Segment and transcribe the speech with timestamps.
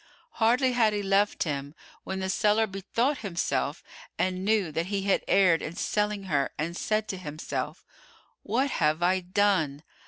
[0.41, 3.83] Hardly had he left him, when the seller bethought himself
[4.17, 7.85] and knew that he had erred in selling her and said to himself,
[8.41, 9.83] "What have I done?